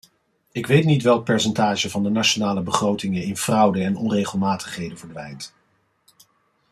Ik 0.51 0.67
weet 0.67 0.85
niet 0.85 1.03
welk 1.03 1.25
percentage 1.25 1.89
van 1.89 2.03
de 2.03 2.09
nationale 2.09 2.61
begrotingen 2.61 3.23
in 3.23 3.37
fraude 3.37 3.83
en 3.83 3.95
onregelmatigheden 3.97 4.97
verdwijnt. 4.97 5.53